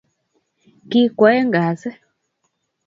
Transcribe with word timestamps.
Ki 0.89 1.01
kwoeng 1.17 1.49
gasi 1.53 1.89